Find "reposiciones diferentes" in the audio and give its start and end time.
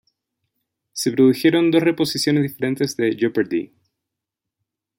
1.83-2.97